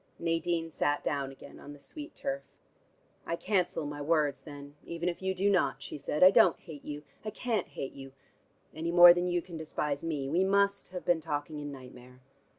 Nadine 0.17 0.71
sat 0.71 1.03
down 1.03 1.31
again 1.31 1.59
on 1.59 1.73
the 1.73 1.79
sweet 1.79 2.15
turf. 2.15 2.41
"I 3.27 3.35
cancel 3.35 3.85
my 3.85 4.01
words, 4.01 4.41
then, 4.41 4.73
even 4.83 5.07
if 5.07 5.21
you 5.21 5.35
do 5.35 5.47
not," 5.47 5.79
she 5.83 5.99
said. 5.99 6.23
"I 6.23 6.31
don't 6.31 6.59
hate 6.59 6.83
you. 6.83 7.03
I 7.23 7.29
can't 7.29 7.67
hate 7.67 7.93
you, 7.93 8.13
any 8.73 8.89
more 8.91 9.13
than 9.13 9.27
you 9.27 9.43
can 9.43 9.57
despise 9.57 10.03
me. 10.03 10.27
We 10.27 10.43
must 10.43 10.87
have 10.87 11.05
been 11.05 11.21
talking 11.21 11.59
in 11.59 11.71
nightmare." 11.71 12.19